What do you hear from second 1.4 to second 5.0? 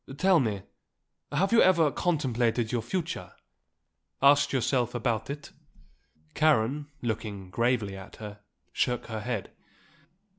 you ever contemplated your future? asked yourself